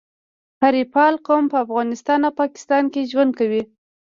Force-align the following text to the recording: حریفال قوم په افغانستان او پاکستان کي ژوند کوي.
حریفال 0.61 1.13
قوم 1.27 1.43
په 1.51 1.57
افغانستان 1.65 2.19
او 2.27 2.33
پاکستان 2.41 2.83
کي 2.93 3.01
ژوند 3.11 3.31
کوي. 3.39 3.61